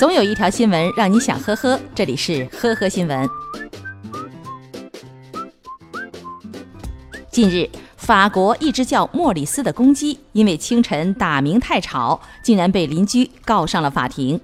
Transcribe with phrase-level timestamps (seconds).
[0.00, 3.28] 总有一条新闻让你想呵呵，这里是呵呵新闻。
[7.30, 7.68] 近日，
[7.98, 14.40] 法国一只叫莫里斯的公鸡，因为清晨打鸣太吵，竟然被邻居告上了法庭。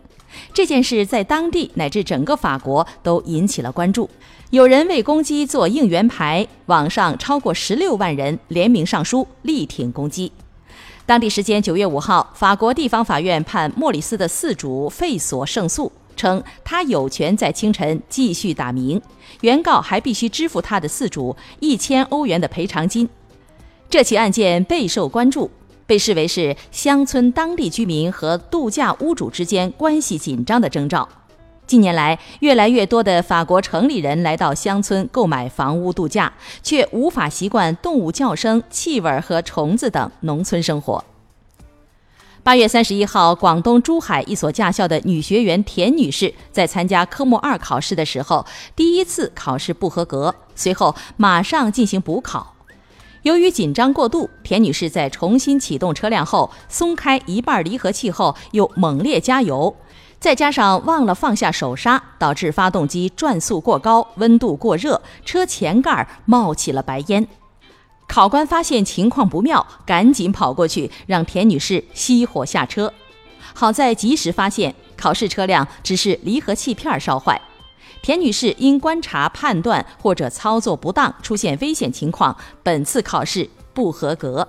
[0.52, 4.10] 这件事在当地乃至整个法国都引起了关注。
[4.50, 10.30] 有人为公鸡做应援牌，网上超过十六万人联名上书力挺公鸡。
[11.06, 19.00] 当地时间九月五号，法国地方法院判莫里斯的饲主费索胜诉，称他有权在清晨继续打鸣，
[19.42, 23.08] 原告还必须支付他的饲主一千欧元的赔偿金。
[23.88, 25.48] 这起案件备受关注，
[25.86, 31.08] 被视为是乡村当地居民和度假屋主之间关系紧张的征兆。
[31.66, 41.04] 近年来，越来越多的法国城里人来到乡村购买房屋度假，却无法习惯动物叫声、气味和虫子等农村生活。
[42.44, 52.54] 八月三十一号，广东珠海一所驾校的女学员田女士在参加科目二考试的时候，第一次考试不合格，随后马上进行补考。
[53.22, 59.74] 由于紧张过度，田女士在重新启动车辆后，松开一半离合器后又猛烈加油。
[60.18, 67.26] 再加上忘了放下手刹，导致发动机转速过高、温度过热，车前盖冒起了白烟。
[68.08, 72.92] 考官发现情况不妙，赶紧跑过去让田女士熄火下车。
[73.54, 77.40] 好在及时发现，考试车辆只是离合器片烧坏。
[78.02, 84.46] 田女士因观察、判断或者操作不当出现危险情况，本次考试不合格。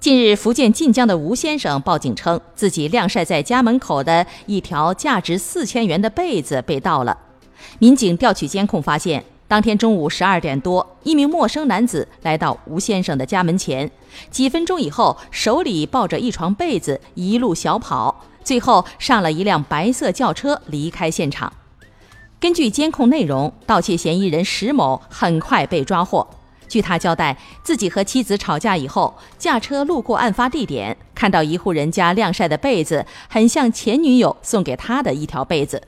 [0.00, 7.18] 近日，福建晋江的吴先生报警称，自己晾晒在家门口的一条价值四千元的被子被盗了。
[7.80, 13.90] 民警调取监控发现，当天中午十二点多，一名陌生男子来到吴先生的家门前，
[14.30, 21.52] 几分钟以后，手里抱着一床被子，一路小跑，最后上了一辆白色轿车离开现场。
[22.38, 26.24] 根据监控内容，盗窃嫌疑人石某很快被抓获。
[26.68, 35.82] 据他交代，自己和妻子吵架以后，驾车路过案发地点，看到一户人家晾晒的被子，很像前女友送给他的一条被子。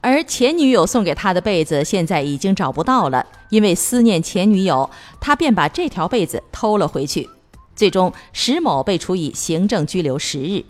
[0.00, 4.90] 而前女友送给他的被子现在已经找不到了，因为思念前女友，
[5.20, 7.28] 他便把这条被子偷了回去。
[7.76, 10.64] 最终，石某被处以行政拘留十日。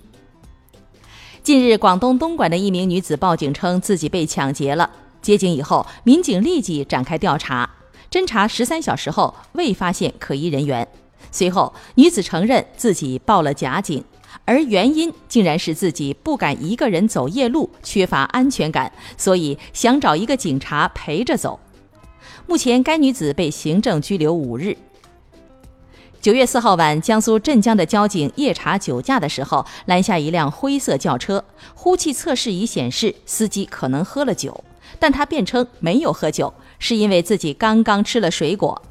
[1.43, 7.69] 近日，广东东莞的一名女子报警称自己被抢劫了，接警以后，民警立即展开调查。
[8.13, 10.87] 侦查十三小时后未发现可疑人员，
[11.31, 14.05] 随后女子承认自己报了假警，
[14.45, 21.59] 而原因竟然是自己不敢一个人走夜路，缺乏安全感，所以想找一个警察陪着走。
[22.47, 24.77] 目前该女子被行政拘留五日。
[26.21, 31.43] 九月四号晚，江苏镇江的交警夜查酒驾的时候，拦下一辆灰色轿车，
[31.75, 34.63] 呼气测试仪显示司机可能喝了酒，
[34.99, 36.53] 但他辩称没有喝酒。
[36.83, 38.83] 是因为自己刚刚吃了水果。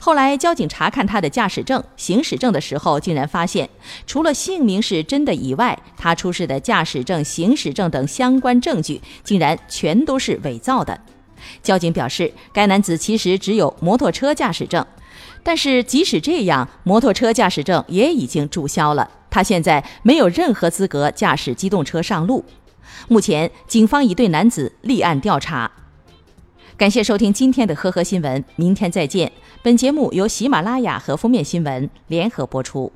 [0.00, 3.68] 后来交警查看他的驾驶证、行驶证的时候，竟然发现
[4.06, 10.98] 除了姓名是真的以外，他出示的驾驶证、行驶证等相关证据竟然全都是伪造的。
[11.62, 14.84] 交警表示，该男子其实只有摩托车驾驶证，
[15.42, 22.42] 但是即使这样，摩托车驾驶证也已经注销了，他现在没有任何资格驾驶机动车上路。
[23.08, 25.70] 目前，警方已对男子立案调查。
[26.76, 29.32] 感谢收听今天的呵呵新闻，明天再见。
[29.62, 32.92] 本节目由喜马拉雅和封面新闻联合播出。